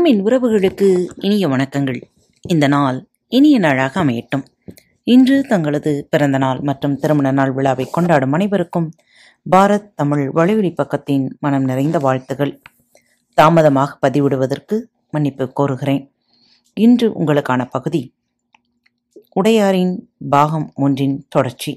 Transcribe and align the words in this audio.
அன்பின் 0.00 0.24
உறவுகளுக்கு 0.24 1.06
இனிய 1.16 1.48
வணக்கங்கள். 1.48 2.02
இந்த 2.40 2.68
நாள் 2.68 3.06
இனிய 3.28 3.58
நாளாக 3.58 4.04
அமையட்டும். 4.04 4.44
இன்று 5.02 5.42
தங்களது 5.42 6.06
பிறந்த 6.10 6.38
நாள் 6.38 6.60
மற்றும் 6.60 6.96
திருமண 6.96 7.30
நாள் 7.30 7.52
விழாவை 7.52 7.88
கொண்டாடும் 7.90 8.32
அனைவருக்கும் 8.32 8.92
பாரத் 9.50 9.92
தமிழ் 9.94 10.30
வலையொலி 10.34 10.74
பக்கத்தின் 10.74 11.28
மனம் 11.40 11.64
நிறைந்த 11.64 11.98
வாழ்த்துகள். 11.98 12.62
தாமதமாக 13.34 14.08
பதிவிடுவதற்கு 14.08 14.82
மன்னிப்பு 15.10 15.52
கோருகிறேன். 15.60 16.10
இன்று 16.74 17.10
உங்களுக்கான 17.10 17.68
பகுதி 17.70 18.14
உடையாரின் 19.42 19.98
பாகம் 20.28 20.72
ஒன்றின் 20.74 21.26
தொடர்ச்சி. 21.28 21.74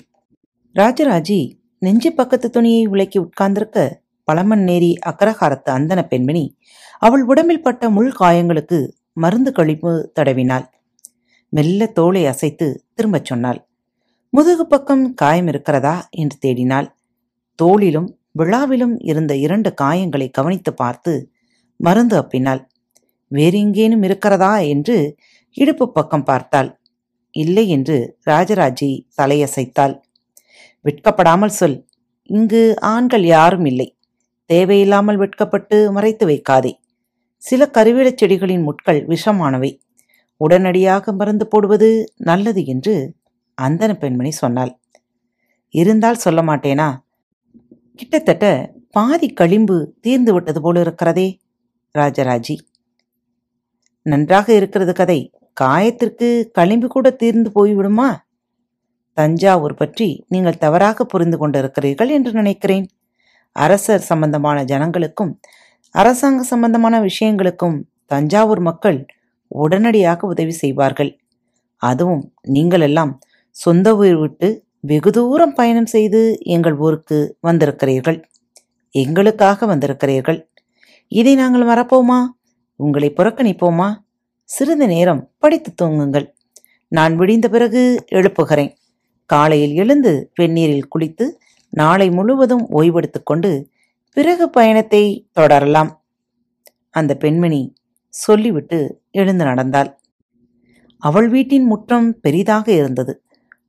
ராஜராஜி 0.75 1.53
நெஞ்சு 1.79 2.13
பக்கத்து 2.13 2.49
துணியை 2.49 2.85
உலக்கி 2.85 3.17
உட்கார்ந்திருக்க 3.17 4.02
பழமன் 4.31 4.63
நேரி 4.63 4.91
அக்கரகாரத்து 5.05 5.69
அந்தன 5.71 6.07
பெண்மணி 6.07 6.45
அவள் 6.97 7.23
உடம்பில் 7.23 7.61
பட்ட 7.61 7.89
முள் 7.89 8.11
காயங்களுக்கு 8.19 8.79
மருந்து 9.13 9.51
கழிப்பு 9.51 9.91
தடவினாள். 10.19 10.65
மெல்ல 11.49 11.87
தோளை 11.87 12.21
அசைத்து 12.27 12.67
திரும்பச் 12.93 13.25
சொன்னாள். 13.25 13.59
முதுகு 14.29 14.65
பக்கம் 14.65 15.13
காயம் 15.13 15.47
இருக்கிறதா 15.47 15.95
என்று 16.09 16.37
தேடினாள். 16.45 16.87
தோளிலும் 17.59 18.09
விழாவிலும் 18.39 18.95
இருந்த 18.99 19.35
இரண்டு 19.35 19.73
காயங்களை 19.81 20.27
கவனித்து 20.31 20.73
பார்த்து 20.73 21.13
மருந்து 21.79 22.15
அப்பினாள். 22.21 22.61
வேறெங்கேனும் 23.31 24.03
இருக்கிறதா 24.03 24.57
என்று 24.57 24.97
இடுப்பு 25.57 25.91
பக்கம் 25.91 26.23
பார்த்தாள். 26.23 26.69
இல்லை 27.35 27.65
என்று 27.69 27.97
ராஜராஜி 28.25 28.89
தலையசைத்தாள். 29.21 29.95
வெட்கப்படாமல் 30.85 31.55
சொல். 31.59 31.77
இங்கு 32.29 32.61
ஆண்கள் 32.79 33.25
யாரும் 33.25 33.65
இல்லை. 33.65 33.87
தேவையில்லாமல் 34.45 35.17
வெட்கப்பட்டு 35.17 35.91
மறைத்து 35.91 36.27
வைக்காதே. 36.27 36.71
சில 37.37 37.69
கருவேலச் 37.73 38.19
செடிகளின் 38.21 38.63
முட்கள் 38.63 39.07
விஷமானவை. 39.07 39.71
உடனடியாக 40.41 41.11
மருந்து 41.11 41.47
போடுவது 41.47 41.89
நல்லது 42.17 42.65
என்று 42.65 43.13
அந்தன 43.61 43.93
பெண்மணி 43.93 44.31
சொன்னாள். 44.31 44.79
இருந்தால் 45.73 46.15
சொல்ல 46.15 46.41
மாட்டேனா? 46.41 46.89
கிட்டத்தட்ட 47.95 48.45
பாதி 48.89 49.33
களிம்பு 49.33 49.95
தீர்ந்து 50.01 50.33
விட்டது 50.33 50.61
போல 50.61 50.79
இருக்கிறதே 50.79 51.39
ராஜராஜி. 51.95 52.55
நன்றாக 54.05 54.53
இருக்கிறது 54.53 54.93
கதை. 54.93 55.19
காயத்திற்கு 55.61 56.27
களிம்பு 56.51 56.87
கூட 56.87 57.11
தீர்ந்து 57.11 57.49
போய்விடுமா 57.49 58.09
தஞ்சாவூர் 59.17 59.73
பற்றி 59.73 60.25
நீங்கள் 60.27 60.57
தவறாக 60.57 61.05
புரிந்து 61.05 61.37
கொண்டிருக்கிறீர்கள் 61.37 62.09
என்று 62.09 62.31
நினைக்கிறேன். 62.31 62.87
அரசர் 63.53 63.99
சம்பந்தமான 63.99 64.63
ஜனங்களுக்கும் 64.63 65.33
அரசாங்க 65.89 66.43
சம்பந்தமான 66.43 67.01
விஷயங்களுக்கும் 67.01 67.81
தஞ்சாவூர் 68.05 68.59
மக்கள் 68.59 69.05
உடனடியாக 69.47 70.27
உதவி 70.27 70.51
செய்வார்கள். 70.51 71.19
அதுவும் 71.77 72.33
நீங்கள் 72.41 72.81
எல்லாம் 72.81 73.19
சொந்த 73.49 73.95
ஊர் 73.95 74.15
விட்டு 74.15 74.63
வெகு 74.79 75.11
தூரம் 75.11 75.53
பயணம் 75.53 75.85
செய்து 75.85 76.37
எங்கள் 76.39 76.75
ஊருக்கு 76.75 77.37
வந்திருக்கிறீர்கள். 77.47 78.23
எங்களுக்காக 78.91 79.75
வந்திருக்கிறீர்கள். 79.75 80.49
இதை 81.07 81.35
நாங்கள் 81.35 81.61
மறப்போமா? 81.61 82.25
உங்களை 82.75 83.13
புறக்கணிப்போமா? 83.17 83.95
சிறிது 84.43 84.87
நேரம் 84.87 85.31
படித்து 85.37 85.73
தூங்குங்கள். 85.81 86.27
நான் 86.87 87.19
விடிந்த 87.19 87.47
பிறகு 87.47 88.05
எழுப்புகிறேன். 88.11 88.75
காலையில் 89.25 89.73
எழுந்து 89.73 90.31
வெந்நீரில் 90.41 90.87
குளித்து 90.95 91.39
நாளை 91.73 92.09
முழுவதும் 92.09 92.65
ஓய்வெடுத்துக்கொண்டு 92.69 93.65
பிறகு 94.09 94.49
பயணத்தை 94.49 95.29
தொடரலாம். 95.31 95.91
அந்த 96.89 97.15
பெண்மணி 97.15 97.75
சொல்லிவிட்டு 98.07 99.01
எழுந்து 99.11 99.45
நடந்தாள். 99.45 99.99
அவள் 100.97 101.29
வீட்டின் 101.29 101.65
முற்றம் 101.65 102.19
பெரிதாக 102.19 102.71
இருந்தது. 102.71 103.23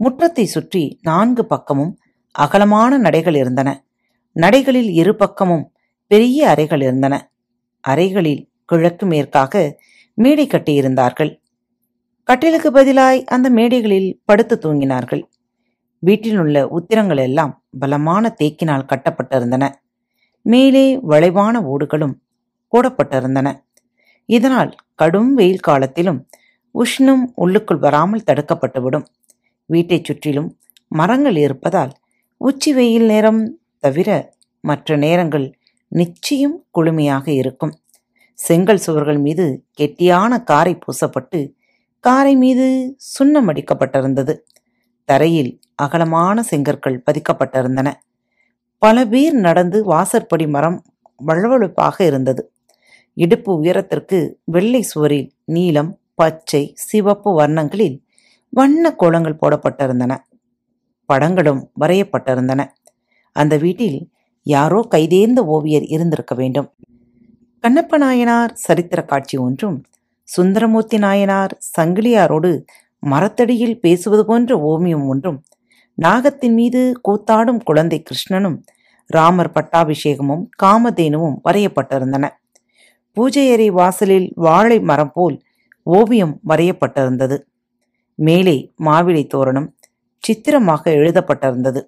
முற்றத்தை 0.04 0.44
சுற்றி 0.44 0.98
நான்கு 1.02 1.44
பக்கமும் 1.44 1.92
அகலமான 2.34 2.98
நடைகள் 2.98 3.36
இருந்தன. 3.36 3.70
நடைகளில் 4.36 4.90
இரு 4.90 5.16
பக்கமும் 5.16 5.72
பெரிய 6.06 6.48
அறைகள் 6.48 6.80
இருந்தன. 6.80 7.14
அறைகளில் 7.80 8.42
கிழக்கு 8.64 9.06
மேற்காக 9.06 9.54
மேடை 10.14 10.46
கட்டியிருந்தார்கள். 10.46 11.32
கட்டிலுக்கு 12.24 12.70
பதிலாய் 12.70 13.20
அந்த 13.24 13.50
மேடைகளில் 13.50 14.10
படுத்து 14.24 14.56
தூங்கினார்கள். 14.62 15.22
வீட்டில் 16.02 16.38
உள்ள 16.38 16.58
உத்திரங்கள் 16.68 17.18
எல்லாம் 17.18 17.52
பலமான 17.78 18.36
தேக்கினால் 18.42 18.88
கட்டப்பட்டிருந்தன. 18.88 19.74
மேலே 20.42 20.96
வளைவான 20.96 21.60
ஓடுகளும் 21.60 22.14
போடப்பட்டிருந்தன. 22.72 23.48
இதனால் 24.26 24.74
கடும் 24.94 25.34
வெயில் 25.34 25.60
காலத்திலும் 25.60 26.26
உஷ்ணம் 26.74 27.24
உள்ளுக்குள் 27.34 27.76
வராமல் 27.76 28.26
தடுக்கப்பட்டுவிடும். 28.26 29.06
வீட்டைச் 29.66 30.04
சுற்றிலும் 30.04 30.58
மரங்கள் 30.88 31.36
இருப்பதால் 31.36 31.92
உச்சி 32.36 32.72
வெயில் 32.72 33.04
நேரம் 33.04 33.58
தவிர 33.78 34.34
மற்ற 34.60 34.96
நேரங்கள் 34.96 35.58
நிச்சயம் 35.88 36.64
குளுமையாக 36.74 37.28
இருக்கும். 37.28 37.72
செங்கல் 38.34 38.76
சுவர்கள் 38.76 39.18
மீது 39.18 39.64
கெட்டியான 39.80 40.42
காரை 40.42 40.78
பூசப்பட்டு 40.78 41.52
காரை 42.00 42.36
மீது 42.36 42.96
சுண்ணம் 43.18 43.48
அடிக்கப்பட்டிருந்தது. 43.50 44.34
தரையில் 45.04 45.60
அகலமான 45.82 46.44
செங்கற்கள் 46.50 47.02
பதிக்கப்பட்டிருந்தன. 47.10 47.92
பல 48.78 49.04
பேர் 49.04 49.34
நடந்து 49.34 49.84
வாசற்படி 49.84 50.46
மரம் 50.46 50.82
வளவழுப்பாக 51.26 52.00
இருந்தது. 52.00 52.52
இடுப்பு 53.14 53.56
உயரத்திற்கு 53.56 54.38
வெள்ளை 54.44 54.82
சுவரில் 54.82 55.32
நீலம் 55.44 55.98
பச்சை 56.14 56.72
சிவப்பு 56.74 57.40
வர்ணங்களில் 57.40 58.02
வண்ண 58.50 58.94
கோலங்கள் 58.94 59.38
போடப்பட்டிருந்தன. 59.42 60.18
படங்களும் 61.06 61.70
வரையப்பட்டிருந்தன. 61.80 62.64
அந்த 63.32 63.56
வீட்டில் 63.56 64.10
யாரோ 64.42 64.88
கைதேர்ந்த 64.90 65.38
ஓவியர் 65.38 65.82
இருந்திருக்க 65.82 66.34
வேண்டும். 66.34 66.72
கண்ணப்ப 67.62 67.96
நாயனார் 67.96 68.52
சரித்திர 68.54 69.02
காட்சி 69.02 69.38
ஒன்றும் 69.38 69.84
சுந்தரமூர்த்தி 70.22 70.98
நாயனார் 70.98 71.58
சங்கிலியாரோடு 71.78 72.64
மரத்தடியில் 73.00 73.80
பேசுவது 73.80 74.26
போன்ற 74.26 74.60
ஓவியம் 74.60 75.08
ஒன்றும் 75.08 75.42
நாகத்தின் 75.98 76.54
மீது 76.54 77.00
கூத்தாடும் 77.08 77.60
குழந்தை 77.62 78.02
கிருஷ்ணனும் 78.02 78.64
ராமர் 79.06 79.52
பட்டாபிஷேகமும் 79.52 80.44
காமதேனுவும் 80.62 81.36
வரையப்பட்டிருந்தன. 81.44 82.28
பூஜை 83.12 83.52
அறை 83.52 83.70
வாசலில் 83.70 84.32
வாழை 84.34 84.80
மரம் 84.80 85.12
போல் 85.14 85.36
ஓவியம் 85.82 86.40
வரையப்பட்டிருந்தது. 86.48 87.36
மேலே 88.14 88.72
மாவிளை 88.84 89.26
தோரணம் 89.26 89.68
சித்திரமாக 90.18 90.90
எழுதப்பட்டிருந்தது. 90.90 91.80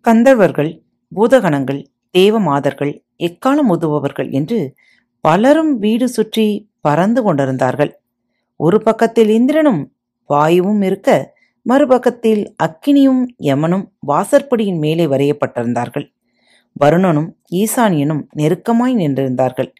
கந்தர்வர்கள் 0.00 0.82
பூதகணங்கள் 1.12 1.80
தேவமாதர்கள் 2.14 2.92
எக்காலம் 3.18 3.70
உதுபவர்கள் 3.70 4.30
என்று 4.30 4.74
பலரும் 5.20 5.78
வீடு 5.78 6.08
சுற்றி 6.08 6.70
பறந்து 6.80 7.22
கொண்டிருந்தார்கள். 7.22 7.92
ஒரு 8.56 8.82
பக்கத்தில் 8.82 9.28
இந்திரனும் 9.28 9.82
வாயுவும் 10.30 10.82
இருக்க 10.82 11.31
மறுபக்கத்தில் 11.66 12.42
அக்கினியும் 12.64 13.22
யமனும் 13.38 13.84
வாசற்படியின் 14.06 14.78
மேலே 14.78 15.04
வரையப்பட்டிருந்தார்கள். 15.06 16.06
வருணனும் 16.80 17.28
ஈசானியனும் 17.52 18.22
நெருக்கமாய் 18.40 18.94
நின்றிருந்தார்கள். 18.94 19.70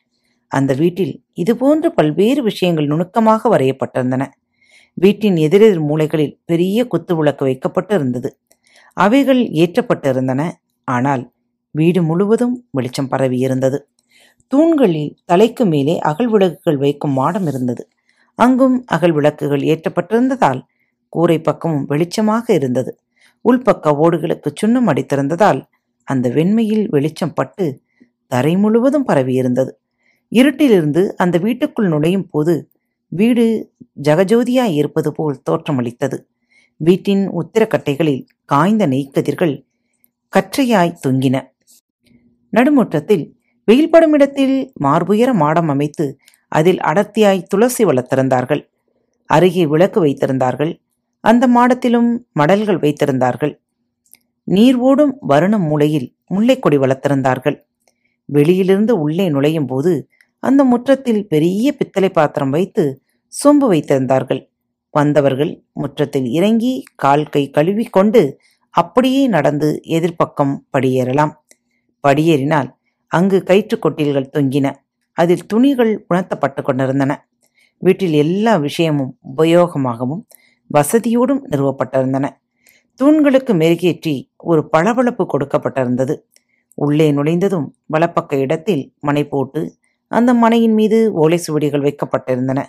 அந்த 0.53 0.73
வீட்டில் 0.75 1.15
இதுபோன்ற 1.33 1.87
பல்வேறு 1.91 2.41
விஷயங்கள் 2.43 2.87
நுணுக்கமாக 2.87 3.49
வரையப்பட்டிருந்தன. 3.49 4.25
வீட்டின் 4.97 5.37
எதிரெதிர் 5.37 5.85
மூலைகளில் 5.91 6.35
பெரிய 6.45 6.87
குத்து 6.87 7.13
விளக்கு 7.17 7.45
வைக்கப்பட்டு 7.45 7.95
இருந்தது 7.95 8.31
அவைகள் 8.97 9.43
ஏற்றப்பட்டிருந்தன. 9.63 10.43
ஆனால் 10.89 11.23
வீடு 11.75 12.01
முழுவதும் 12.03 12.55
வெளிச்சம் 12.71 13.09
பரவி 13.09 13.39
இருந்தது. 13.39 13.79
தூண்களில் 14.53 15.13
தலைக்கு 15.25 15.65
மேலே 15.65 15.95
அகல் 15.99 16.29
விளக்குகள் 16.29 16.77
வைக்கும் 16.77 17.13
மாடம் 17.13 17.47
இருந்தது. 17.47 17.83
அங்கும் 18.39 18.77
அகல் 18.87 19.13
விளக்குகள் 19.13 19.63
ஏற்றப்பட்டிருந்ததால் 19.63 20.61
கூரை 21.15 21.39
பக்கமும் 21.41 21.87
வெளிச்சமாக 21.89 22.45
இருந்தது. 22.53 22.93
உள்பக்க 23.45 23.95
ஓடுகளுக்கு 24.05 24.49
சுண்ணம் 24.61 24.89
அடித்திருந்ததால் 24.91 25.61
அந்த 26.09 26.27
வெண்மையில் 26.29 26.85
வெளிச்சம் 26.89 27.35
பட்டு 27.35 27.67
தரை 28.27 28.55
முழுவதும் 28.57 29.09
பரவியிருந்தது 29.09 29.73
இருட்டிலிருந்து 30.33 31.03
அந்த 31.17 31.37
வீட்டுக்குள் 31.39 31.89
நுழையும் 31.89 32.29
போது 32.31 32.55
வீடு 33.13 33.45
ஜகஜோதியாய் 34.03 34.75
இருப்பது 34.75 35.11
போல் 35.13 35.43
தோற்றமளித்தது. 35.51 36.19
வீட்டின் 36.81 37.25
உத்திரக்கட்டைகளில் 37.41 38.23
காய்ந்த 38.45 38.87
நெய்க்கதிர்கள் 38.87 39.55
கற்றையாய் 40.33 40.99
தொங்கின. 41.05 41.37
நடுமுற்றத்தில் 42.53 43.25
வெயில் 43.69 43.91
படும் 43.91 44.13
இடத்தில் 44.13 44.57
மார்புயர 44.85 45.31
மாடம் 45.35 45.71
அமைத்து 45.75 46.07
அதில் 46.49 46.81
அடர்த்தியாய் 46.81 47.43
துளசி 47.43 47.83
வளர்த்திருந்தார்கள். 47.85 48.63
அருகே 49.31 49.65
விளக்கு 49.67 49.99
வைத்திருந்தார்கள். 50.05 50.73
அந்த 51.25 51.49
மாடத்திலும் 51.49 52.11
மடல்கள் 52.33 52.79
வைத்திருந்தார்கள். 52.79 53.55
நீர் 54.49 54.77
ஓடும் 54.77 55.17
வருணம் 55.21 55.63
மூலையில் 55.63 56.09
முல்லைக்கொடி 56.31 56.79
வளர்த்திருந்தார்கள். 56.79 57.57
வெளியிலிருந்து 58.25 59.01
உள்ளே 59.01 59.29
நுழையும் 59.29 59.67
போது 59.67 59.93
அந்த 60.43 60.65
முற்றத்தில் 60.65 61.29
பெரிய 61.29 61.73
பித்தளை 61.73 62.09
பாத்திரம் 62.09 62.51
வைத்து 62.51 62.85
சொம்பு 63.33 63.67
வைத்திருந்தார்கள். 63.71 64.43
வந்தவர்கள் 64.91 65.53
முற்றத்தில் 65.73 66.27
இறங்கி 66.27 66.73
கால் 66.95 67.29
கை 67.29 67.51
கழுவி 67.51 67.85
கொண்டு 67.85 68.23
அப்படியே 68.71 69.27
நடந்து 69.27 69.69
எதிர்ப்பக்கம் 69.89 70.55
படியேறலாம். 70.73 71.33
படியேறினால் 72.09 72.69
அங்கு 73.07 73.43
கயிற்றுக் 73.43 73.87
கொட்டில்கள் 73.87 74.33
தொங்கின. 74.33 74.67
அதில் 75.17 75.47
துணிகள் 75.47 76.05
உணர்த்தப்பட்டு 76.09 76.63
கொண்டிருந்தன. 76.63 77.29
வீட்டில் 77.79 78.13
எல்லா 78.13 78.57
விஷயமும் 78.57 79.19
உபயோகமாகவும் 79.37 80.23
வசதியோடும் 80.73 81.43
நிறுவப்பட்டிருந்தன. 81.51 82.29
தூண்களுக்கு 82.95 83.55
மெருகேற்றி 83.55 84.31
ஒரு 84.37 84.69
பளபளப்பு 84.77 85.27
கொடுக்கப்பட்டிருந்தது. 85.27 86.17
உள்ளே 86.75 87.13
நுழைந்ததும் 87.13 87.75
வலப்பக்க 87.93 88.39
இடத்தில் 88.39 88.95
மனை 89.01 89.25
போட்டு 89.25 89.75
அந்த 90.07 90.35
மனையின் 90.35 90.75
மீது 90.75 91.13
ஓலை 91.13 91.39
சுவடிகள் 91.39 91.81
வைக்கப்பட்டிருந்தன. 91.81 92.63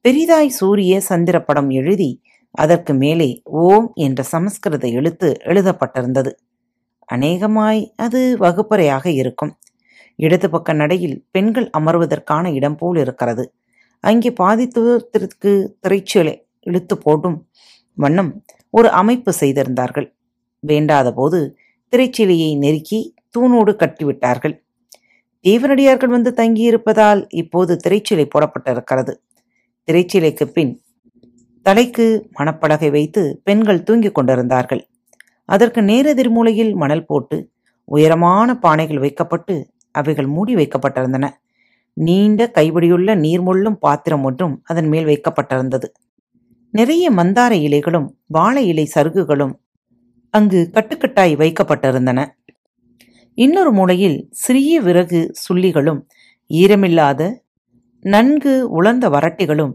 பெரிதாய் 0.00 0.48
சூரிய 0.48 1.00
சந்திர 1.00 1.42
படம் 1.42 1.70
எழுதி 1.70 2.22
அதற்கு 2.50 2.94
மேலே 2.94 3.42
ஓம் 3.44 3.92
என்ற 3.94 4.22
சமஸ்கிருத 4.22 4.88
எழுத்து 4.88 5.36
எழுதப்பட்டிருந்தது. 5.44 6.30
அநேகமாய் 7.04 7.92
அது 7.96 8.36
வகுப்பறையாக 8.38 9.10
இருக்கும். 9.10 9.56
இடது 10.16 10.50
பக்க 10.50 10.72
நடையில் 10.72 11.26
பெண்கள் 11.30 11.70
அமர்வதற்கான 11.78 12.54
இடம் 12.54 12.76
போல் 12.76 12.96
இருக்கிறது. 12.96 13.52
அங்கே 14.00 14.30
பாதித்துவத்திற்கு 14.30 15.48
தூரத்திற்கு 15.50 15.76
திரைச்சீலை 15.80 16.41
இழுத்து 16.62 16.98
போடும் 16.98 17.38
வண்ணம் 17.94 18.44
ஒரு 18.70 18.90
அமைப்பு 18.90 19.32
செய்திருந்தார்கள். 19.40 20.08
வேண்டாத 20.62 21.12
போது 21.12 21.38
திரைச்சீலையை 21.92 22.50
நெருக்கி 22.58 23.14
தூணோடு 23.36 23.72
கட்டிவிட்டார்கள். 23.72 24.54
தேவனடியார்கள் 25.44 26.14
வந்து 26.16 26.30
தங்கியிருப்பதால் 26.36 27.26
இப்போது 27.28 27.72
திரைச்சீலை 27.84 28.26
போடப்பட்டிருக்கிறது. 28.34 29.12
திரைச்சீலைக்கு 29.88 30.44
பின் 30.44 30.72
தலைக்கு 31.66 32.06
மணப்பலகை 32.38 32.90
வைத்து 32.90 33.40
பெண்கள் 33.44 33.82
தூங்கிக் 33.82 34.14
கொண்டிருந்தார்கள். 34.14 34.82
அதற்கு 35.44 35.80
நேரெதிர் 35.80 36.30
மூலையில் 36.30 36.72
மணல் 36.74 37.06
போட்டு 37.06 37.36
உயரமான 37.84 38.58
பானைகள் 38.62 38.98
வைக்கப்பட்டு 38.98 39.54
அவைகள் 39.90 40.26
மூடி 40.26 40.54
வைக்கப்பட்டிருந்தன. 40.54 41.28
நீண்ட 41.96 42.50
கைபிடியுள்ள 42.54 43.10
நீர்மொள்ளும் 43.24 43.78
பாத்திரம் 43.80 44.24
ஒன்றும் 44.24 44.54
அதன் 44.64 44.88
மேல் 44.88 45.04
வைக்கப்பட்டிருந்தது. 45.04 45.88
நிறைய 46.74 47.10
மந்தார 47.12 47.52
இலைகளும் 47.64 48.06
வாழை 48.26 48.66
இலை 48.66 48.90
சருகுகளும் 48.94 49.52
அங்கு 50.30 50.70
கட்டுக்கட்டாய் 50.72 51.34
வைக்கப்பட்டிருந்தன. 51.40 52.26
இன்னொரு 53.34 53.72
மூலையில் 53.72 54.28
சிறிய 54.30 54.80
விறகு 54.80 55.32
சுள்ளிகளும் 55.42 56.00
ஈரமில்லாத 56.48 57.34
நன்கு 58.00 58.70
உலர்ந்த 58.70 59.08
வரட்டிகளும் 59.08 59.74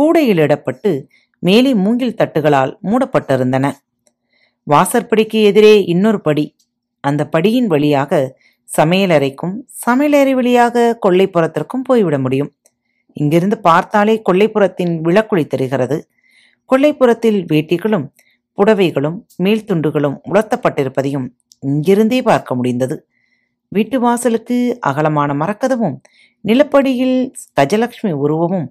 கூடையிலிடப்பட்டு 0.00 1.06
மேலே 1.38 1.74
மூங்கில் 1.74 2.14
தட்டுகளால் 2.14 2.72
மூடப்பட்டிருந்தன. 2.82 3.72
வாசற்படிக்கு 4.62 5.42
எதிரே 5.42 5.84
இன்னொரு 5.84 6.20
படி. 6.20 6.56
அந்த 7.00 7.28
படியின் 7.36 7.66
வழியாக 7.66 8.40
சமையலறைக்கும் 8.76 9.54
சமையலறை 9.86 10.30
வழியாக 10.30 10.98
கொல்லைப்புறத்திற்கும் 11.06 11.84
போய்விட 11.84 12.18
முடியும். 12.18 12.54
இங்கிருந்து 13.12 13.60
பார்த்தாலே 13.60 14.22
கொல்லைப்புறத்தின் 14.32 14.94
விளக்குழி 15.04 15.46
தெரிகிறது. 15.46 16.08
கொல்லைப்புறத்தில் 16.70 17.40
வேட்டிகளும் 17.52 18.06
புடவைகளும் 18.58 19.18
மேல்துண்டுகளும் 19.42 20.16
உலர்த்தப்பட்டிருப்பதையும் 20.30 21.26
இங்கிருந்தே 21.66 22.22
பார்க்க 22.22 22.54
முடிந்தது. 22.54 22.96
வீட்டு 23.68 24.00
வாசலுக்கு 24.00 24.56
அகலமான 24.80 25.30
மரக்கதவும் 25.34 25.96
நிலப்படியில் 26.44 27.18
கஜலட்சுமி 27.60 28.12
உருவமும் 28.24 28.66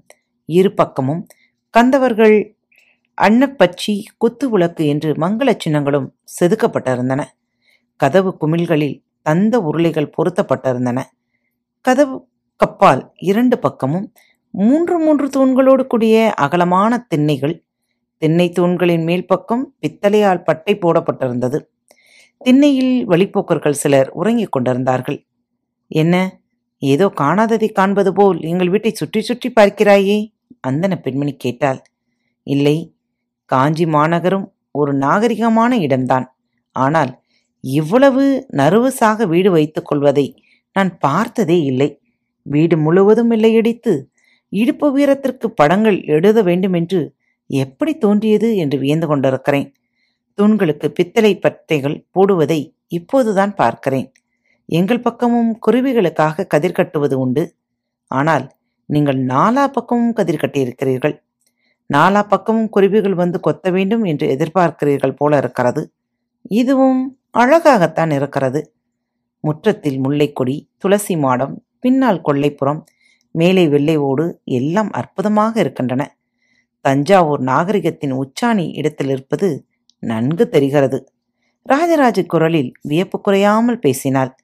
இரு 0.50 0.72
பக்கமும் 0.74 1.22
கந்தவர்கள் 1.74 2.36
அன்னப்பச்சி 3.18 3.94
குத்து 4.18 4.45
விளக்கு 4.50 4.84
என்று 4.86 5.10
மங்கள 5.13 5.50
சின்னங்களும் 5.66 6.07
செதுக்கப்பட்டிருந்தன. 6.36 7.22
கதவு 8.00 8.31
குமிழ்களில் 8.42 8.95
தந்த 9.22 9.60
உருளைகள் 9.60 10.13
பொருத்தப்பட்டிருந்தன. 10.18 11.00
கதவு 11.86 12.16
கப்பால் 12.60 13.04
இரண்டு 13.22 13.56
பக்கமும் 13.60 14.07
மூன்று 14.54 14.95
மூன்று 15.00 15.28
தூண்களோடு 15.28 15.84
கூடிய 15.88 16.34
அகலமான 16.42 17.00
திண்ணைகள் 17.10 17.56
திண்ணை 18.24 18.48
தூண்களின் 18.50 19.06
மேல் 19.08 19.25
பக்கம் 19.25 19.64
பித்தளையால் 19.81 20.44
பட்டை 20.44 20.74
போடப்பட்டிருந்தது. 20.75 21.58
திண்ணையில் 22.42 22.94
வழிப்போக்கர்கள் 23.06 23.81
சிலர் 23.81 24.10
உறங்கிக் 24.12 24.52
கொண்டிருந்தார்கள். 24.52 25.18
என்ன? 25.92 26.16
ஏதோ 26.81 27.06
காணாததை 27.22 27.70
காண்பது 27.72 28.12
போல் 28.14 28.40
எங்கள் 28.42 28.70
வீட்டை 28.70 28.92
சுற்றி 28.92 29.22
சுற்றி 29.22 29.50
பார்க்கிறாயே? 29.50 30.18
அந்தன 30.68 30.94
பெண்மணி 30.96 31.34
கேட்டாள். 31.36 31.80
இல்லை 32.48 32.75
காஞ்சி 33.50 33.86
மாநகரும் 33.86 34.48
ஒரு 34.72 34.92
நாகரிகமான 34.98 35.72
இடம்தான். 35.80 36.28
ஆனால் 36.76 37.12
இவ்வளவு 37.64 38.24
நறுவசாக 38.52 39.26
வீடு 39.26 39.50
வைத்துக் 39.52 39.88
கொள்வதை 39.90 40.26
நான் 40.76 40.92
பார்த்ததே 40.98 41.58
இல்லை. 41.62 41.90
வீடு 42.46 42.76
முழுவதும் 42.78 43.31
இல்லையடித்து 43.31 43.94
இடுப்பு 44.54 44.88
உயரத்திற்கு 44.92 45.48
படங்கள் 45.60 46.00
எழுத 46.16 46.38
வேண்டுமென்று 46.42 47.02
எப்படி 47.50 47.98
தோன்றியது 47.98 48.56
என்று 48.56 48.78
வியந்து 48.78 49.07
கொண்டிருக்கிறேன். 49.07 49.74
தூண்களுக்கு 50.38 50.92
பித்தளை 50.92 51.40
பட்டைகள் 51.40 51.98
போடுவதை 52.12 52.75
இப்போதுதான் 52.88 53.54
பார்க்கிறேன். 53.54 54.12
எங்கள் 54.69 55.00
பக்கமும் 55.00 55.60
குருவிகளுக்காக 55.68 56.48
கதிர் 56.48 56.72
கட்டுவது 56.72 57.19
உண்டு. 57.19 57.56
ஆனால் 58.07 58.51
நீங்கள் 58.86 59.19
நாலா 59.25 59.68
பக்கமும் 59.68 60.13
கதிர் 60.13 60.42
கட்டியிருக்கிறீர்கள். 60.42 61.16
நாலா 61.94 62.28
பக்கமும் 62.28 62.69
குருவிகள் 62.69 63.13
வந்து 63.13 63.40
கொத்த 63.48 63.72
வேண்டும் 63.72 64.04
என்று 64.04 64.28
எதிர்பார்க்கிறீர்கள் 64.28 65.18
போல 65.18 65.38
இருக்கிறது. 65.38 65.92
இதுவும் 66.44 67.18
அழகாகத்தான் 67.31 68.12
இருக்கிறது. 68.12 68.74
முற்றத்தில் 69.40 70.00
முல்லைக்கொடி 70.00 70.69
துளசி 70.78 71.16
மாடம் 71.16 71.56
பின்னால் 71.80 72.22
கொள்ளைப்புறம் 72.22 72.81
மேலே 73.31 73.68
வெள்ளை 73.68 73.98
ஓடு 73.98 74.42
எல்லாம் 74.44 74.90
அற்புதமாக 74.92 75.60
இருக்கின்றன. 75.60 76.04
தஞ்சாவூர் 76.85 77.41
நாகரிகத்தின் 77.41 78.13
உச்சாணி 78.13 78.71
இடத்தில் 78.74 79.09
இருப்பது 79.09 79.65
நன்கு 80.00 80.50
தெரிகிறது. 80.50 81.12
ராஜராஜ 81.62 82.24
குரலில் 82.24 82.71
வியப்பு 82.81 83.21
குறையாமல் 83.21 83.80
பேசினாள். 83.80 84.35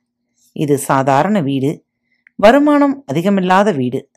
இது 0.53 0.77
சாதாரண 0.77 1.41
வீடு. 1.41 1.85
வருமானம் 2.35 3.03
அதிகமில்லாத 3.13 3.75
வீடு. 3.75 4.09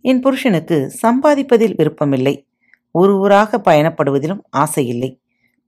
என் 0.00 0.20
புருஷனுக்கு 0.20 0.92
சம்பாதிப்பதில் 1.02 1.74
விருப்பமில்லை. 1.76 2.46
ஒரு 2.90 3.18
ஊராக 3.18 3.58
பயணப்படுவதிலும் 3.58 4.40
ஆசையில்லை. 4.56 5.20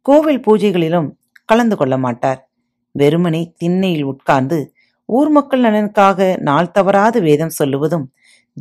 கோவில் 0.03 0.41
பூஜைகளிலும் 0.41 1.09
கலந்து 1.45 1.77
கொள்ள 1.77 1.99
மாட்டார். 1.99 2.51
வெறுமனே 2.93 3.53
திண்ணையில் 3.57 4.03
உட்கார்ந்து 4.03 4.73
ஊர் 5.05 5.29
மக்கள் 5.29 5.61
நலனுக்காக 5.61 6.39
நாள் 6.39 6.71
தவறாது 6.71 7.21
வேதம் 7.21 7.57
சொல்லுவதும் 7.59 8.07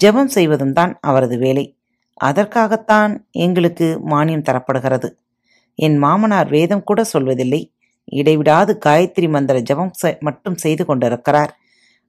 ஜெபம் 0.04 0.32
செய்வதும் 0.36 0.74
தான் 0.74 0.98
அவரது 1.02 1.38
வேலை. 1.38 1.79
அதற்காகத்தான் 2.20 3.28
எங்களுக்கு 3.32 4.02
மானியம் 4.08 4.44
தரப்படுகிறது. 4.44 5.14
என் 5.76 5.98
மாமனார் 5.98 6.50
வேதம் 6.50 6.84
கூட 6.84 7.06
சொல்வதில்லை. 7.14 7.74
இடைவிடாது 8.04 8.80
காயத்ரி 8.86 9.30
மந்திர 9.30 9.60
ஜபம் 9.60 9.92
மட்டும் 10.20 10.56
செய்து 10.56 10.86
கொண்டிருக்கிறார். 10.86 11.58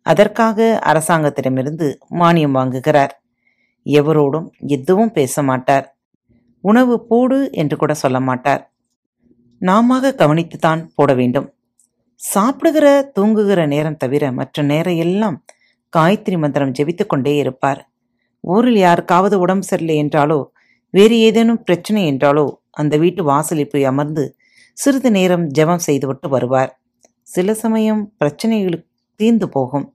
அதற்காக 0.02 0.80
அரசாங்கத்திடமிருந்து 0.86 1.94
மானியம் 2.10 2.54
வாங்குகிறார். 2.54 3.08
எவரோடும் 3.84 4.50
எதுவும் 4.66 5.12
பேச 5.12 5.42
மாட்டார். 5.42 5.98
உணவு 6.60 7.06
போடு 7.06 7.52
என்று 7.52 7.76
கூட 7.76 7.94
சொல்ல 7.94 8.20
மாட்டார். 8.20 8.72
நாம 9.58 10.00
கவனித்துத்தான் 10.00 10.88
போட 10.94 11.14
வேண்டும். 11.14 11.54
சாப்பிடுகிற 12.16 13.02
தூங்குகிற 13.02 13.66
நேரம் 13.66 13.96
தவிர 13.96 14.32
மற்ற 14.32 14.62
நேரம் 14.62 14.96
எல்லாம் 14.96 15.44
காயத்ரி 15.96 16.38
மந்திரம் 16.38 16.72
ஜெபித்துக்கொண்டே 16.78 17.36
இருப்பார். 17.36 17.89
ஊரில் 18.40 18.76
யாருக்காவது 18.76 19.38
உடம்பு 19.38 19.66
சரியில்லை 19.66 19.96
என்றாலோ 20.04 20.44
வேறு 20.90 21.18
ஏதேனும் 21.18 21.62
பிரச்சனை 21.62 22.12
என்றாலோ 22.12 22.52
அந்த 22.70 22.96
வீட்டு 22.96 23.24
வாசலில் 23.24 23.68
போய் 23.68 23.84
அமர்ந்து 23.84 24.36
சிறிது 24.74 25.10
நேரம் 25.10 25.50
ஜெபம் 25.58 25.76
செய்துவிட்டு 25.76 26.28
வருவார். 26.28 26.80
சில 27.22 27.54
சமயம் 27.54 28.12
பிரச்சனைகளுக்கு 28.24 28.88
தீர்ந்து 29.14 29.48
போகும். 29.48 29.94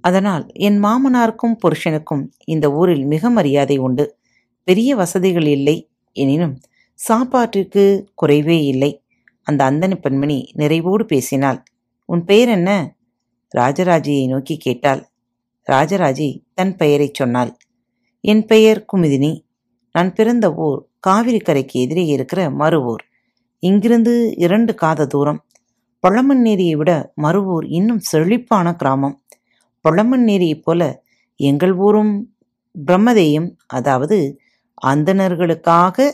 அதனால் 0.00 0.46
என் 0.52 0.84
மாமனாருக்கும் 0.84 1.56
புருஷனுக்கும் 1.62 2.28
இந்த 2.44 2.72
ஊரில் 2.72 3.04
மிக 3.04 3.30
மரியாதை 3.30 3.78
உண்டு. 3.78 4.18
பெரிய 4.64 4.96
வசதிகள் 4.96 5.46
இல்லை. 5.46 5.90
எனினும் 6.12 6.60
சாப்பாட்டிற்கு 6.94 8.12
குறைவே 8.22 8.58
இல்லை. 8.64 9.04
அந்த 9.42 9.70
அந்தனி 9.70 10.00
பெண்மணி 10.00 10.50
நிறைவோடு 10.56 11.02
பேசினாள். 11.02 11.62
உன் 12.04 12.24
பெயர் 12.24 12.48
என்ன? 12.48 12.70
ராஜராஜியை 13.56 14.28
நோக்கி 14.28 14.56
கேட்டாள். 14.56 15.02
ராஜராஜி 15.66 16.42
தன் 16.54 16.76
பெயரைச் 16.76 17.14
சொன்னாள். 17.14 17.56
என் 18.30 18.44
பெயர் 18.44 18.84
குமுதினி. 18.92 19.32
நான் 19.92 20.12
பிறந்த 20.12 20.54
ஊர் 20.54 20.78
காவிரி 21.00 21.38
கரைக்கு 21.38 21.80
எதிரே 21.80 22.04
இருக்கிற 22.06 22.50
மறுவூர் 22.50 23.02
இங்கிருந்து 23.58 24.34
இரண்டு 24.36 24.74
காத 24.74 25.06
தூரம். 25.06 25.44
பொள்ளமண்ணேரியை 26.02 26.76
விட 26.76 27.12
மறுவூர் 27.22 27.66
இன்னும் 27.68 27.98
செழிப்பான 27.98 28.72
கிராமம். 28.74 29.22
பொள்ளமண்ணேரியைப் 29.84 30.62
போல 30.62 31.02
எங்கள் 31.36 31.74
ஊரும் 31.86 32.34
பிரம்மதேயம் 32.86 33.48
அதாவது 33.66 34.18
அந்தணர்களுக்காக 34.86 36.10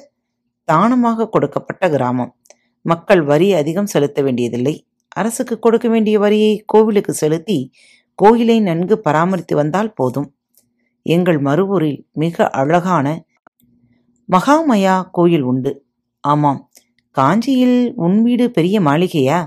தானமாக 0.64 1.28
கொடுக்கப்பட்ட 1.28 1.90
கிராமம். 1.90 2.36
மக்கள் 2.82 3.22
வரி 3.22 3.52
அதிகம் 3.52 3.86
செலுத்த 3.86 4.22
வேண்டியதில்லை. 4.22 4.86
அரசுக்கு 5.08 5.58
கொடுக்க 5.58 5.88
வேண்டிய 5.88 6.18
வரியை 6.18 6.62
கோவிலுக்கு 6.66 7.12
செலுத்தி 7.12 7.58
கோயிலை 8.14 8.60
நன்கு 8.60 9.00
பராமரித்து 9.00 9.56
வந்தால் 9.56 9.92
போதும். 9.92 10.30
எங்கள் 11.02 11.40
மறுவூரில் 11.40 12.06
மிக 12.12 12.50
அழகான 12.50 13.24
மகாமயா 14.28 15.08
கோயில் 15.10 15.42
உண்டு. 15.42 15.86
ஆமாம் 16.20 16.70
காஞ்சியில் 17.10 17.94
உன் 17.94 18.22
வீடு 18.22 18.50
பெரிய 18.50 18.80
மாளிகையா? 18.80 19.46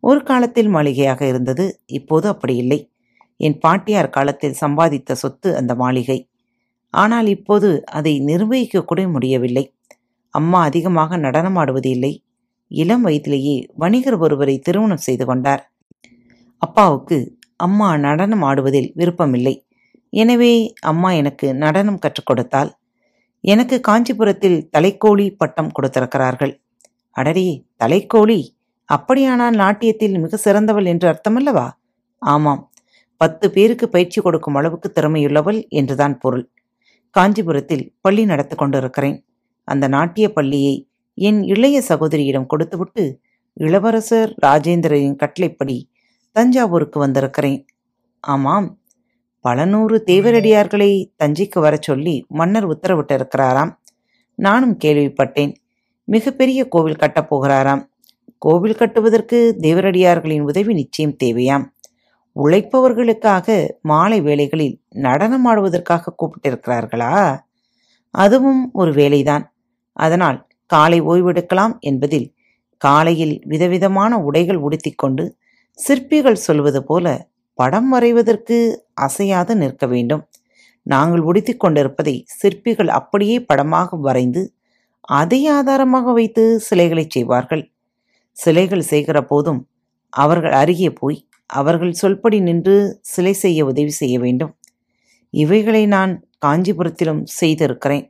ஒரு 0.00 0.22
காலத்தில் 0.22 0.68
மாளிகையாக 0.68 1.26
இருந்தது 1.26 1.80
இப்போது 1.86 2.28
அப்படி 2.28 2.56
இல்லை. 2.56 2.90
என் 3.36 3.58
பாட்டியார் 3.58 4.10
காலத்தில் 4.10 4.58
சம்பாதித்த 4.60 5.12
சொத்து 5.12 5.56
அந்த 5.56 5.74
மாளிகை. 5.74 6.28
ஆனால் 6.90 7.26
இப்போது 7.26 7.84
அதை 7.84 8.20
நிர்வகிக்க 8.20 8.84
கூட 8.84 9.08
முடியவில்லை. 9.08 9.74
அம்மா 10.28 10.60
அதிகமாக 10.62 11.16
நடனமாடுவது 11.16 11.86
இல்லை 11.86 12.24
இளம் 12.70 13.02
வயதிலேயே 13.02 13.56
வணிகர் 13.76 14.18
ஒருவரை 14.18 14.58
திருமணம் 14.58 14.96
செய்து 14.96 15.24
கொண்டார். 15.26 15.72
அப்பாவுக்கு 16.58 17.38
அம்மா 17.56 17.96
நடனம் 17.96 18.42
ஆடுவதில் 18.42 18.92
விருப்பமில்லை. 18.94 19.54
எனவே 20.12 20.74
அம்மா 20.80 21.10
எனக்கு 21.10 21.54
நடனம் 21.54 21.98
கற்றுக் 21.98 22.26
கொடுத்தால் 22.26 22.70
எனக்கு 23.40 23.80
காஞ்சிபுரத்தில் 23.80 24.58
தலைக்கோழி 24.74 25.34
பட்டம் 25.36 25.70
கொடுத்திருக்கிறார்கள். 25.72 26.52
அடரே 27.16 27.48
தலைக்கோழி? 27.84 28.40
அப்படியானால் 28.84 29.54
நாட்டியத்தில் 29.54 30.18
மிக 30.18 30.36
சிறந்தவள் 30.36 30.84
என்று 30.84 31.06
அர்த்தமல்லவா? 31.12 31.68
ஆமாம் 32.18 32.70
பத்து 33.16 33.46
பேருக்கு 33.50 33.88
பயிற்சி 33.88 34.20
கொடுக்கும் 34.20 34.54
அளவுக்கு 34.54 34.88
திறமையுள்ளவள் 34.94 35.68
என்றுதான் 35.68 36.18
பொருள். 36.18 36.44
காஞ்சிபுரத்தில் 37.10 37.84
பள்ளி 38.00 38.24
நடத்தி 38.24 38.56
கொண்டிருக்கிறேன். 38.56 39.18
அந்த 39.64 39.88
நாட்டிய 39.88 40.26
பள்ளியை 40.32 40.88
என் 41.14 41.42
இளைய 41.42 41.78
சகோதரியிடம் 41.88 42.46
கொடுத்துவிட்டு 42.46 43.04
இளவரசர் 43.52 44.30
ராஜேந்திரரின் 44.46 45.16
கட்டளைப்படி 45.16 45.76
தஞ்சாவூருக்கு 46.36 46.98
வந்திருக்கிறேன். 47.00 47.60
ஆமாம் 48.20 48.68
பல 49.42 49.64
நூறு 49.64 50.02
தேவரடியார்களை 50.06 51.10
தஞ்சைக்கு 51.24 51.60
வரச் 51.60 51.82
சொல்லி 51.82 52.26
மன்னர் 52.28 52.68
உத்தரவிட்டிருக்கிறாராம். 52.68 53.70
நானும் 54.34 54.78
கேள்விப்பட்டேன். 54.84 55.54
மிகப்பெரிய 56.04 56.68
கோவில் 56.68 56.96
கட்டப் 56.96 57.34
போகிறாராம். 57.34 57.88
கோவில் 58.38 58.74
கட்டுவதற்கு 58.74 59.56
தேவரடியார்களின் 59.62 60.40
உதவி 60.40 60.74
நிச்சயம் 60.74 61.16
தேவையாம். 61.24 61.64
உழைப்பவர்களுக்காக 62.36 63.68
மாலை 63.82 64.20
வேளைகளில் 64.20 64.80
நடனம் 64.88 65.46
ஆடுவதற்காக 65.46 66.14
கூப்பிட்டிருக்கிறார்களா? 66.16 67.38
அதுவும் 68.10 68.70
ஒரு 68.72 68.92
வேலைதான். 68.92 69.44
அதனால் 69.92 70.46
காலை 70.66 71.02
ஓய்வெடுக்கலாம் 71.02 71.78
என்பதில் 71.80 72.34
காலையில் 72.78 73.42
விதவிதமான 73.44 74.22
உடைகள் 74.22 74.60
உடுத்திக்கொண்டு 74.60 75.30
சிற்பிகள் 75.74 76.34
சொல்வது 76.34 76.84
போல 76.84 77.28
படம் 77.54 77.94
வரைவதற்கு 77.94 78.56
அசையாது 78.94 79.56
நிற்க 79.56 79.86
வேண்டும். 79.86 80.28
நாங்கள் 80.82 81.20
உடுத்திக் 81.20 81.60
கொண்டிருப்பதை 81.60 82.24
சிற்பிகள் 82.26 82.88
அப்படியே 82.88 83.40
படமாக 83.40 83.96
வரைந்து 83.96 84.54
அதை 85.00 85.46
ஆதாரமாக 85.48 86.12
வைத்து 86.12 86.60
சிலைகளை 86.60 87.06
செய்வார்கள். 87.08 87.72
சிலைகள் 88.30 88.80
செய்கிற 88.80 89.24
போதும் 89.24 89.68
அவர்கள் 90.08 90.52
அருகே 90.52 90.90
போய் 90.90 91.26
அவர்கள் 91.46 91.94
சொல்படி 92.02 92.40
நின்று 92.40 92.98
சிலை 93.00 93.32
செய்ய 93.32 93.64
உதவி 93.64 93.90
செய்ய 93.90 94.18
வேண்டும். 94.18 94.52
இவைகளை 95.30 95.86
நான் 95.86 96.12
காஞ்சிபுரத்திலும் 96.46 97.22
செய்திருக்கிறேன். 97.24 98.06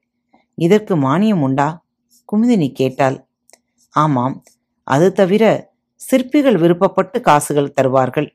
இதற்கு 0.54 0.96
மானியம் 0.96 1.40
உண்டா? 1.40 1.84
குமுதினி 2.28 2.72
கேட்டாள். 2.72 3.16
ஆமாம் 3.94 4.42
அது 4.84 5.12
தவிர 5.12 5.44
சிற்பிகள் 6.00 6.56
விருப்பப்பட்டு 6.56 7.20
காசுகள் 7.20 7.72
தருவார்கள். 7.72 8.28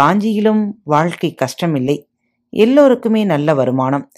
காஞ்சியிலும் 0.00 0.62
வாழ்க்கை 0.84 1.34
கஷ்டமில்லை. 1.34 1.96
எல்லோருக்குமே 2.52 3.24
நல்ல 3.24 3.54
வருமானம் 3.54 4.10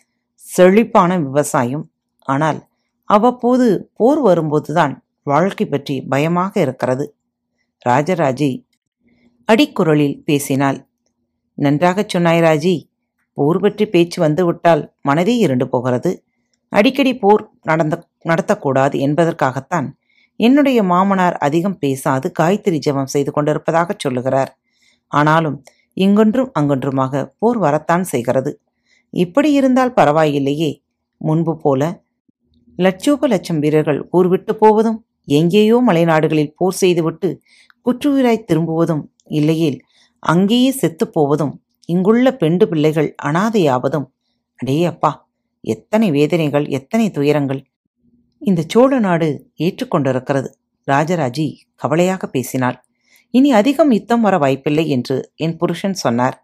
செழிப்பான 0.47 1.19
விவசாயம். 1.19 1.85
ஆனால் 2.28 2.61
அவ்வப்போது 3.04 3.66
போர் 3.95 4.21
வரும்போதுதான் 4.21 4.95
வாழ்க்கை 5.23 5.66
பற்றி 5.66 6.00
பயமாக 6.02 6.61
இருக்கிறது. 6.61 7.04
ராஜராஜி 7.88 8.50
அடிக்குரலில் 9.49 10.23
பேசினாள். 10.25 10.78
நன்றாகச் 11.59 12.09
சொன்னாய் 12.09 12.40
ராஜி 12.40 12.76
போர் 13.37 13.61
பற்றி 13.61 13.85
பேச்சு 13.87 14.19
வந்துவிட்டால் 14.23 14.83
மனதே 15.00 15.35
இருண்டு 15.37 15.69
போகிறது. 15.69 16.11
அடிக்கடி 16.69 17.12
போர் 17.19 17.43
நடந்த 17.62 17.95
நடத்தக்கூடாது 18.28 18.97
என்பதற்காகத்தான் 18.99 19.88
என்னுடைய 20.40 20.83
மாமனார் 20.83 21.37
அதிகம் 21.37 21.78
பேசாது 21.78 22.33
காயத்ரி 22.38 22.78
ஜெபம் 22.87 23.12
செய்து 23.14 23.31
கொண்டிருப்பதாகச் 23.31 24.02
சொல்லுகிறார். 24.04 24.50
ஆனாலும் 25.18 25.56
இங்கொன்றும் 25.97 26.50
அங்கொன்றுமாக 26.61 27.23
போர் 27.38 27.59
வரத்தான் 27.59 28.04
செய்கிறது. 28.04 28.52
இப்படி 29.14 29.50
இருந்தால் 29.52 29.92
பரவாயில்லையே. 29.92 30.71
முன்பு 31.21 31.52
போல 31.56 31.83
லட்சோப 32.78 33.26
லட்சம் 33.26 33.59
வீரர்கள் 33.59 34.00
ஊர் 34.11 34.28
விட்டு 34.28 34.52
போவதும் 34.56 34.99
எங்கேயோ 35.28 35.76
மலைநாடுகளில் 35.88 36.54
போர் 36.56 36.78
செய்துவிட்டு 36.83 37.28
குற்றுயிராய் 37.87 38.47
திரும்புவதும் 38.49 39.04
இல்லையேல் 39.30 39.78
அங்கேயே 40.23 40.71
செத்துப் 40.71 41.12
போவதும் 41.12 41.54
இங்குள்ள 41.88 42.28
பெண்டு 42.33 42.64
பிள்ளைகள் 42.68 43.09
அனாதையாவதும். 43.23 44.06
அடே 44.61 44.76
அப்பா 44.85 45.11
எத்தனை 45.64 46.09
வேதனைகள் 46.11 46.66
எத்தனை 46.78 47.06
துயரங்கள். 47.11 47.61
இந்த 48.42 48.61
சோழ 48.68 48.99
நாடு 48.99 49.28
ஏற்றுக்கொண்டிருக்கிறது. 49.59 50.50
ராஜராஜி 50.88 51.47
கவலையாக 51.75 52.26
பேசினாள். 52.26 52.78
இனி 53.35 53.53
அதிகம் 53.53 53.91
யுத்தம் 53.91 54.21
வர 54.21 54.38
வாய்ப்பில்லை 54.38 54.88
என்று 54.88 55.31
என் 55.37 55.57
புருஷன் 55.57 55.93
சொன்னார். 55.93 56.37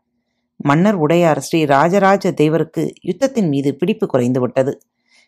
மன்னர் 0.57 0.95
உடையார் 0.95 1.41
ஸ்ரீ 1.41 1.65
ராஜராஜ 1.65 2.31
தேவருக்கு 2.31 2.83
யுத்தத்தின் 3.05 3.49
மீது 3.49 3.71
பிடிப்பு 3.75 4.07
குறைந்து 4.07 4.41
விட்டது. 4.41 4.73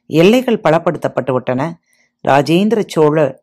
எல்லைகள் 0.07 0.59
பலப்படுத்தப்பட்டு 0.61 1.33
விட்டன. 1.33 1.79
ராஜேந்திர 2.29 2.83
சோழர் 2.87 3.35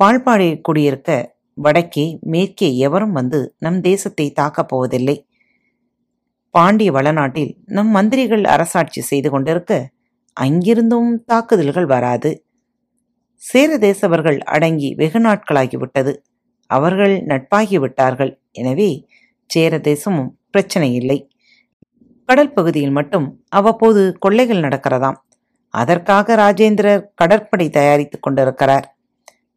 பால்பாடி 0.00 0.60
குடியிருக்க 0.60 1.10
வடக்கே 1.58 2.18
மேற்கே 2.20 2.76
எவரும் 2.76 3.12
வந்து 3.12 3.54
நம் 3.58 3.80
தேசத்தை 3.80 4.26
தாக்கப் 4.32 4.68
போவதில்லை. 4.68 5.16
பாண்டிய 6.54 6.92
வளநாட்டில் 6.92 7.52
நம் 7.66 7.88
மந்திரிகள் 7.88 8.44
அரசாட்சி 8.44 9.00
செய்து 9.00 9.30
கொண்டிருக்க 9.30 9.72
அங்கிருந்தும் 10.36 11.12
தாக்குதல்கள் 11.26 11.86
வராது. 11.86 12.32
சேர 13.42 13.78
தேசவர்கள் 13.78 14.40
அடங்கி 14.54 14.94
வெகு 14.94 15.20
நாட்களாகிவிட்டது. 15.20 16.12
அவர்கள் 16.76 17.14
நட்பாகி 17.30 17.76
விட்டார்கள் 17.84 18.32
எனவே 18.60 18.90
சேர 19.50 19.78
தேசமும் 19.88 20.30
பிரச்சனை 20.54 20.88
இல்லை. 21.00 21.18
கடல் 22.28 22.54
பகுதியில் 22.56 22.96
மட்டும் 22.98 23.26
அவ்வப்போது 23.48 24.02
கொள்ளைகள் 24.24 24.64
நடக்கிறதாம். 24.66 25.18
அதற்காக 25.74 26.34
ராஜேந்திரர் 26.42 27.04
கடற்படை 27.20 27.66
தயாரித்துக் 27.70 28.24
கொண்டிருக்கிறார். 28.24 28.86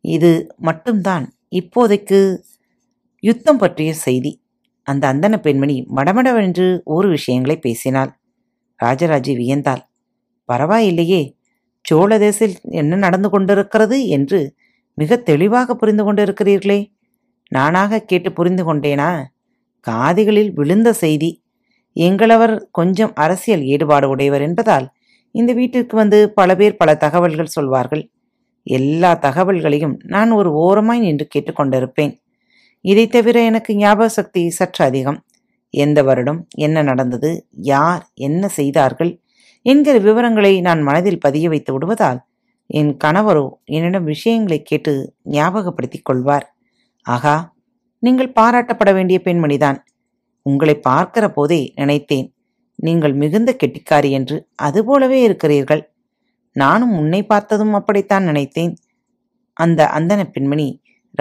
இது 0.05 0.31
மட்டும்தான் 0.67 1.25
இப்போதைக்கு 1.59 2.19
யுத்தம் 3.23 3.59
பற்றிய 3.63 3.91
செய்தி. 4.05 4.31
அந்த 4.87 5.03
அந்தன 5.13 5.35
பெண்மணி 5.37 5.77
மடமடவென்று 5.97 6.67
ஒரு 6.95 7.07
விஷயங்களை 7.09 7.57
பேசினாள். 7.59 8.11
ராஜராஜி 8.79 9.33
வியந்தாள். 9.41 9.83
பரவாயில்லையே 10.49 11.21
சோழ 11.85 12.11
தேசில் 12.17 12.55
என்ன 12.81 12.99
நடந்து 13.05 13.29
கொண்டிருக்கிறது 13.29 13.97
என்று 14.17 14.39
மிக 14.97 15.17
தெளிவாக 15.29 15.75
புரிந்து 15.75 16.03
கொண்டிருக்கிறீர்களே. 16.03 16.79
நானாக 17.47 17.99
கேட்டு 17.99 18.31
புரிந்து 18.31 18.73
கொண்டேனா? 18.73 19.23
காதிகளில் 19.79 20.53
விழுந்த 20.53 20.93
செய்தி. 20.93 21.43
எங்களவர் 21.93 22.61
கொஞ்சம் 22.71 23.13
அரசியல் 23.13 23.63
ஈடுபாடு 23.63 24.09
உடையவர் 24.09 24.41
என்பதால் 24.41 24.89
இந்த 25.31 25.53
வீட்டிற்கு 25.53 25.95
வந்து 25.95 26.31
பல 26.31 26.55
பேர் 26.55 26.77
பல 26.77 26.95
தகவல்கள் 26.95 27.45
சொல்வார்கள். 27.45 28.09
எல்லா 28.63 29.19
தகவல்களையும் 29.21 29.99
நான் 30.03 30.31
ஒரு 30.31 30.51
ஓரமாய் 30.51 30.99
நின்று 30.99 31.27
கேட்டுக்கொண்டிருப்பேன் 31.35 32.17
இதை 32.81 33.07
தவிர 33.07 33.41
எனக்கு 33.41 33.75
ஞாபக 33.75 34.09
சக்தி 34.09 34.49
சற்று 34.49 34.85
அதிகம். 34.85 35.25
எந்த 35.69 36.03
வருடம் 36.03 36.47
என்ன 36.55 36.81
நடந்தது? 36.81 37.47
யார் 37.51 38.09
என்ன 38.13 38.47
செய்தார்கள்? 38.47 39.19
என்கிற 39.61 39.97
விவரங்களை 39.97 40.61
நான் 40.61 40.81
மனதில் 40.81 41.19
பதிய 41.19 41.49
வைத்து 41.49 41.73
விடுவதால் 41.73 42.19
என் 42.67 42.97
கணவரோ 43.03 43.49
என்னிடம் 43.65 44.03
விஷயங்களை 44.03 44.61
கேட்டு 44.61 45.13
ஞாபகப்படுத்திக் 45.23 46.05
கொள்வார். 46.05 46.54
ஆகா 47.05 47.35
நீங்கள் 48.03 48.35
பாராட்டப்பட 48.39 48.93
வேண்டிய 48.93 49.17
பெண்மணிதான். 49.23 49.77
உங்களை 50.45 50.75
பார்க்கிற 50.79 51.25
போதே 51.31 51.61
நினைத்தேன் 51.75 52.27
நீங்கள் 52.79 53.13
மிகுந்த 53.13 53.49
கெட்டிக்காரி 53.61 54.09
என்று 54.09 54.37
அதுபோலவே 54.55 55.19
இருக்கிறீர்கள். 55.21 55.83
நானும் 56.55 56.93
உன்னை 56.97 57.21
பார்த்ததும் 57.25 57.73
அப்படித்தான் 57.73 58.23
நினைத்தேன். 58.23 58.73
அந்த 59.57 59.81
அந்தன 59.97 60.21
பெண்மணி 60.31 60.67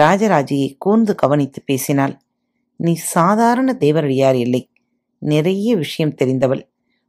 ராஜராஜியை 0.01 0.69
கூர்ந்து 0.77 1.13
கவனித்து 1.15 1.59
பேசினாள். 1.65 2.13
நீ 2.79 2.93
சாதாரண 2.95 3.69
தேவரடியார் 3.79 4.35
இல்லை. 4.35 4.61
நிறைய 5.21 5.75
விஷயம் 5.75 6.17
தெரிந்தவள். 6.21 6.63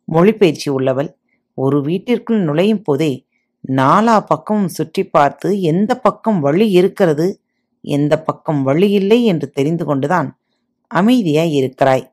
மொழிபெயர்ச்சி 0.09 0.69
உள்ளவள். 0.69 1.11
ஒரு 1.59 1.79
வீட்டிற்குள் 1.81 2.41
நுழையும் 2.41 2.83
போதே 2.83 3.13
நாலா 3.65 4.17
பக்கமும் 4.27 4.69
சுற்றி 4.69 5.03
பார்த்து 5.07 5.49
எந்த 5.61 5.93
பக்கம் 5.99 6.41
வழி 6.41 6.67
இருக்கிறது 6.71 7.27
எந்த 7.97 8.15
பக்கம் 8.23 8.63
வழி 8.63 8.89
இல்லை 8.91 9.19
என்று 9.25 9.47
தெரிந்து 9.51 9.85
கொண்டுதான் 9.85 10.29
அமைதியாய் 10.91 11.55
இருக்கிறாய். 11.61 12.05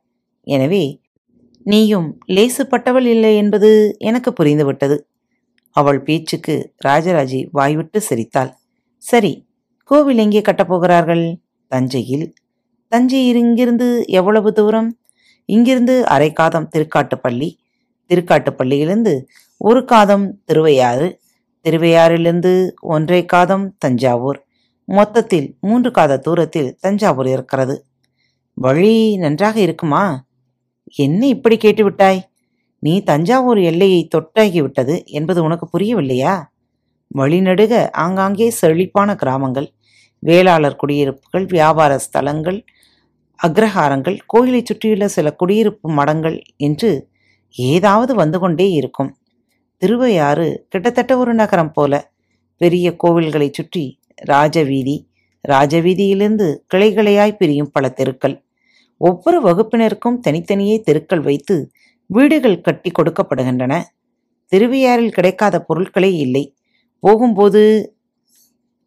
எனவே 0.48 0.84
நீயும் 1.66 2.08
லேசுப்பட்டவள் 2.36 3.08
இல்லை 3.16 3.34
என்பது 3.36 3.70
எனக்கு 4.10 4.30
புரிந்துவிட்டது. 4.40 4.98
அவள் 5.76 6.00
பேச்சுக்கு 6.02 6.56
ராஜராஜி 6.88 7.40
வாய்விட்டு 7.52 8.00
சிரித்தாள். 8.02 8.52
சரி 9.04 9.34
கோவில் 9.92 10.18
எங்கே 10.18 10.42
கட்டப்போகிறார்கள் 10.42 11.24
தஞ்சையில். 11.72 12.28
தஞ்சையில் 12.92 13.40
இங்கிருந்து 13.44 13.88
எவ்வளவு 14.20 14.50
தூரம்? 14.54 14.90
இங்கிருந்து 15.50 15.96
அரை 16.08 16.30
காதம் 16.34 16.70
திருக்காட்டுப்பள்ளி. 16.74 17.50
திருக்காட்டுப்பள்ளியிலிருந்து 18.10 19.14
ஒரு 19.62 19.82
காதம் 19.86 20.26
திருவையாறு. 20.46 21.08
திருவையாறிலிருந்து 21.66 22.54
ஒன்றை 22.96 23.22
காதம் 23.26 23.66
தஞ்சாவூர். 23.78 24.40
மொத்தத்தில் 24.88 25.58
மூன்று 25.60 25.92
காத 25.92 26.20
தூரத்தில் 26.20 26.78
தஞ்சாவூர் 26.80 27.28
இருக்கிறது. 27.28 27.76
வழி 28.58 29.18
நன்றாக 29.18 29.60
இருக்குமா? 29.60 30.04
என்ன 30.96 31.28
இப்படி 31.28 31.58
கேட்டுவிட்டாய்? 31.58 32.20
நீ 32.80 33.04
தஞ்சாவூர் 33.04 33.60
எல்லையை 33.62 34.08
தொட்டாகிவிட்டது 34.16 34.96
என்பது 35.06 35.44
உனக்கு 35.44 35.68
புரியவில்லையா? 35.68 36.34
வழிநடுக 37.16 37.74
ஆங்காங்கே 37.92 38.50
செழிப்பான 38.50 39.16
கிராமங்கள் 39.16 39.68
வேளாளர் 40.20 40.76
குடியிருப்புகள் 40.76 41.46
வியாபார 41.46 42.00
ஸ்தலங்கள் 42.06 42.60
அக்ரஹாரங்கள் 43.40 44.18
கோயிலை 44.26 44.62
சுற்றியுள்ள 44.64 45.06
சில 45.08 45.28
குடியிருப்பு 45.36 45.88
மடங்கள் 45.92 46.38
என்று 46.58 46.92
ஏதாவது 47.56 48.16
வந்து 48.16 48.40
கொண்டே 48.40 48.72
இருக்கும். 48.72 49.12
திருவையாறு 49.82 50.66
கிட்டத்தட்ட 50.70 51.18
ஒரு 51.18 51.34
நகரம் 51.34 51.72
போல 51.72 51.94
பெரிய 52.62 52.96
கோவில்களை 53.04 53.50
சுற்றி 53.52 53.84
ராஜவீதி 54.26 54.96
ராஜவீதியிலிருந்து 55.48 56.48
கிளைகளையாய் 56.74 57.36
பிரியும் 57.36 57.72
பல 57.72 57.90
தெருக்கள். 57.90 58.36
ஒவ்வொரு 58.98 59.40
வகுப்பினருக்கும் 59.42 60.20
தனித்தனியே 60.20 60.82
தெருக்கள் 60.82 61.20
வைத்து 61.20 61.72
வீடுகள் 62.06 62.62
கட்டி 62.62 62.92
கொடுக்கப்படுகின்றன. 62.92 63.84
திருவியாரில் 64.52 65.12
கிடைக்காத 65.12 65.66
பொருட்களே 65.70 66.12
இல்லை. 66.18 66.44
போகும்போது 67.00 67.62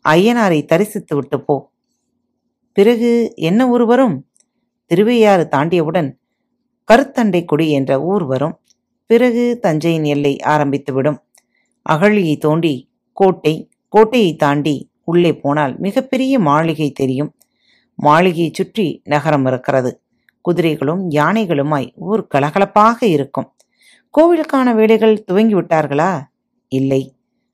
ஐயனாரை 0.08 0.64
தரிசித்து 0.64 1.16
விட்டு 1.16 1.40
போ. 1.40 1.56
பிறகு 2.72 3.32
என்ன 3.34 3.68
ஊர் 3.68 3.84
வரும் 3.84 4.16
திருவையாறு 4.86 5.48
தாண்டியவுடன் 5.50 6.10
கருத்தண்டை 6.88 7.44
குடி 7.44 7.70
என்ற 7.70 7.92
ஊர் 8.02 8.24
வரும். 8.24 8.60
பிறகு 9.06 9.58
தஞ்சையின் 9.62 10.04
எல்லை 10.04 10.36
ஆரம்பித்துவிடும். 10.44 11.18
அகழியை 11.90 12.38
தோண்டி 12.38 12.74
கோட்டை 13.12 13.54
கோட்டையை 13.88 14.36
தாண்டி 14.36 14.76
உள்ளே 15.10 15.32
போனால் 15.42 15.74
மிகப்பெரிய 15.86 16.38
மாளிகை 16.48 16.88
தெரியும். 16.90 17.30
மாளிகையை 17.98 18.50
சுற்றி 18.52 18.86
நகரம் 19.04 19.46
இருக்கிறது. 19.46 19.90
குதிரைகளும் 20.40 21.02
யானைகளுமாய் 21.10 21.88
ஊர் 22.08 22.22
கலகலப்பாக 22.34 22.98
இருக்கும். 23.16 23.48
கோவிலுக்கான 24.14 24.68
வேலைகள் 24.74 25.22
துவங்கி 25.24 25.54
விட்டார்களா 25.54 26.12
இல்லை. 26.72 27.02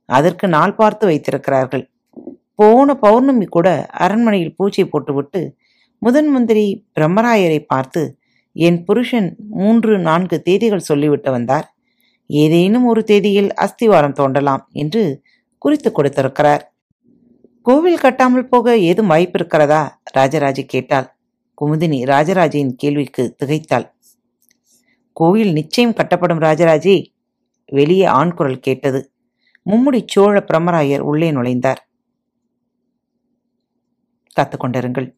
அதற்கு 0.09 0.47
நாள் 0.49 0.75
பார்த்து 0.75 1.05
வைத்திருக்கிறார்கள். 1.07 1.85
போன 2.55 2.95
பௌர்ணமி 2.95 3.47
கூட 3.47 3.69
அரண்மனையில் 4.05 4.57
பூஜை 4.57 4.85
போட்டுவிட்டு 4.85 5.41
முதன் 5.99 6.31
மந்திரி 6.31 6.65
பிரம்மராயரை 6.97 7.61
பார்த்து 7.73 8.03
என் 8.57 8.79
புருஷன் 8.85 9.29
மூன்று 9.61 9.93
நான்கு 9.99 10.37
தேதிகள் 10.43 10.89
சொல்லிவிட்டு 10.89 11.31
வந்தார். 11.31 11.67
ஏதேனும் 12.31 12.87
ஒரு 12.87 13.01
தேதியில் 13.05 13.51
அஸ்திவாரம் 13.65 14.17
தோண்டலாம் 14.21 14.63
என்று 14.83 15.03
குறித்து 15.63 15.89
கொடுத்திருக்கிறார். 15.93 16.63
கோவில் 17.63 18.01
கட்டாமல் 18.03 18.43
போக 18.43 18.79
ஏதும் 18.79 19.07
வாய்ப்பு 19.07 19.39
இருக்கிறதா 19.39 20.01
ராஜராஜ 20.05 20.63
கேட்டாள். 20.63 21.17
குமுதினி 21.61 21.99
ராஜராஜையின் 22.05 22.73
கேள்விக்கு 22.73 23.37
திகைத்தாள். 23.45 23.91
கோவில் 25.13 25.53
நிச்சயம் 25.53 25.93
கட்டப்படும் 25.93 26.43
ராஜராஜே 26.43 27.07
வெளியே 27.67 28.05
ஆண் 28.05 28.35
குரல் 28.35 28.61
கேட்டது. 28.61 29.13
மும்முடி 29.71 30.03
சோழ 30.07 30.45
பிரமராயர் 30.53 31.01
உள்ளே 31.01 31.33
நுழைந்தார். 31.33 31.77
காத்துக்கொண்டிருங்கள் 34.41 35.15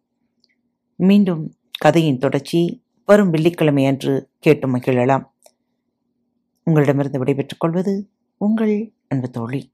மீண்டும் 0.96 1.56
கதையின் 1.78 2.18
தொடர்ச்சி 2.18 2.82
வரும் 3.04 3.30
வெள்ளிக்கிழமை 3.30 3.86
அன்று 3.86 4.30
கேட்டு 4.38 4.68
மகிழலாம். 4.68 5.24
உங்களிடமிருந்து 6.64 7.18
விடைபெற்றுக் 7.18 7.60
கொள்வது 7.60 8.10
உங்கள் 8.36 8.92
அன்பு 9.08 9.30
தோழி. 9.30 9.73